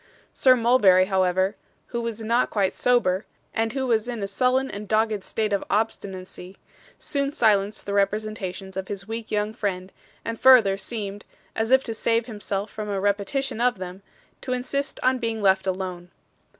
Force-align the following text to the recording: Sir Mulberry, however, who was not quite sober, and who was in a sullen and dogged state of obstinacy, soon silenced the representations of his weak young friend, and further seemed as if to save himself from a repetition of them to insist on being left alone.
Sir 0.33 0.55
Mulberry, 0.55 1.05
however, 1.05 1.55
who 1.89 2.01
was 2.01 2.23
not 2.23 2.49
quite 2.49 2.73
sober, 2.73 3.23
and 3.53 3.73
who 3.73 3.85
was 3.85 4.07
in 4.07 4.23
a 4.23 4.27
sullen 4.27 4.71
and 4.71 4.87
dogged 4.87 5.23
state 5.23 5.53
of 5.53 5.63
obstinacy, 5.69 6.57
soon 6.97 7.31
silenced 7.31 7.85
the 7.85 7.93
representations 7.93 8.75
of 8.75 8.87
his 8.87 9.07
weak 9.07 9.29
young 9.29 9.53
friend, 9.53 9.91
and 10.25 10.39
further 10.39 10.75
seemed 10.75 11.23
as 11.55 11.69
if 11.69 11.83
to 11.83 11.93
save 11.93 12.25
himself 12.25 12.71
from 12.71 12.89
a 12.89 12.99
repetition 12.99 13.61
of 13.61 13.77
them 13.77 14.01
to 14.41 14.53
insist 14.53 14.99
on 15.03 15.19
being 15.19 15.39
left 15.39 15.67
alone. 15.67 16.09